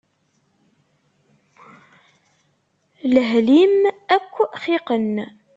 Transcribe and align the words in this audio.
Lehl-im 3.13 3.77
akk 4.15 4.33
xiqen. 4.63 5.11